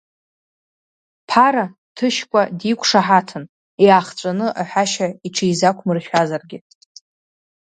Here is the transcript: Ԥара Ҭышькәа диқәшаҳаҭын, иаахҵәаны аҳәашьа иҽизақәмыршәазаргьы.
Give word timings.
Ԥара 1.29 1.65
Ҭышькәа 1.95 2.41
диқәшаҳаҭын, 2.59 3.43
иаахҵәаны 3.85 4.47
аҳәашьа 4.61 5.07
иҽизақәмыршәазаргьы. 5.27 6.57